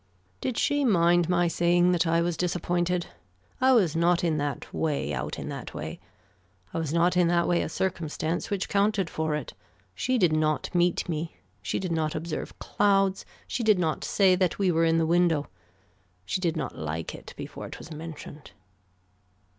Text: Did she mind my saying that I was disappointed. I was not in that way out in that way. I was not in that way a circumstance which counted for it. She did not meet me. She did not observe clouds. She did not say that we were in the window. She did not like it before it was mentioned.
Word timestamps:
Did 0.41 0.57
she 0.57 0.83
mind 0.83 1.29
my 1.29 1.47
saying 1.47 1.91
that 1.91 2.07
I 2.07 2.21
was 2.21 2.35
disappointed. 2.35 3.05
I 3.61 3.73
was 3.73 3.95
not 3.95 4.23
in 4.23 4.37
that 4.37 4.73
way 4.73 5.13
out 5.13 5.37
in 5.37 5.47
that 5.49 5.75
way. 5.75 5.99
I 6.73 6.79
was 6.79 6.91
not 6.91 7.15
in 7.15 7.27
that 7.27 7.47
way 7.47 7.61
a 7.61 7.69
circumstance 7.69 8.49
which 8.49 8.67
counted 8.67 9.11
for 9.11 9.35
it. 9.35 9.53
She 9.93 10.17
did 10.17 10.33
not 10.33 10.73
meet 10.73 11.07
me. 11.07 11.37
She 11.61 11.77
did 11.77 11.91
not 11.91 12.15
observe 12.15 12.57
clouds. 12.57 13.25
She 13.47 13.61
did 13.61 13.77
not 13.77 14.03
say 14.03 14.33
that 14.33 14.57
we 14.57 14.71
were 14.71 14.85
in 14.85 14.97
the 14.97 15.05
window. 15.05 15.49
She 16.25 16.41
did 16.41 16.57
not 16.57 16.75
like 16.75 17.13
it 17.13 17.35
before 17.37 17.67
it 17.67 17.77
was 17.77 17.91
mentioned. 17.93 18.53